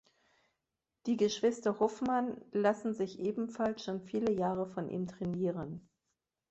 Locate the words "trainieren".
5.05-5.87